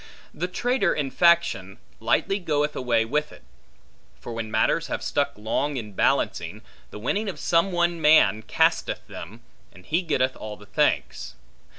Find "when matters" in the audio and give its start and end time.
4.33-4.87